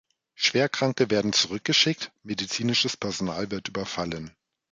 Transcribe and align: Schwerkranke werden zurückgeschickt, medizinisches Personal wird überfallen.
Schwerkranke 0.33 1.11
werden 1.11 1.31
zurückgeschickt, 1.31 2.11
medizinisches 2.23 2.97
Personal 2.97 3.51
wird 3.51 3.67
überfallen. 3.69 4.35